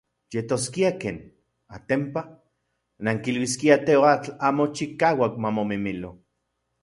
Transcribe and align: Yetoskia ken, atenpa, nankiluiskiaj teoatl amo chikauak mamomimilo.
Yetoskia 0.35 0.89
ken, 1.01 1.19
atenpa, 1.79 2.23
nankiluiskiaj 3.07 3.79
teoatl 3.89 4.31
amo 4.49 4.65
chikauak 4.79 5.33
mamomimilo. 5.45 6.09